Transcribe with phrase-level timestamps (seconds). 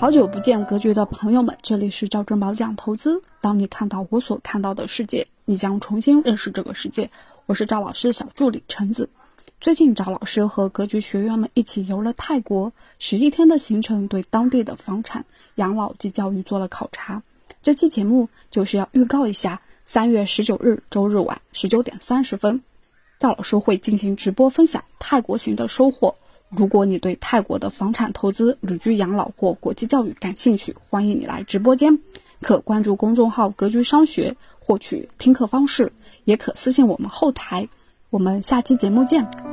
[0.00, 3.20] 好久不见，格局的朋友们，这里是赵正宝讲投资。
[3.40, 7.10] 当你看到我所看到的世界，你将重新认识这个世界。
[7.46, 9.10] 我是赵老师小助理橙子。
[9.60, 15.24] 最近赵老师和格局学员们一起游了泰国，十一天的行程，对当地的房产、
[15.56, 17.20] 养老及教育做了考察。
[17.60, 22.62] 这期节目就是要预告一下，三月十九日周日晚十九点三十分，
[23.18, 26.14] 赵老师会进行直播分享泰国行的收获。
[26.50, 31.98] 如果你对泰国的房产投资、旅居养老或国际教育感兴趣，欢迎你来直播间，
[32.40, 35.92] 可关注公众号“格局商学”获取听课方式，
[36.24, 37.68] 也可私信我们后台。
[38.10, 39.47] 我们下期节目见。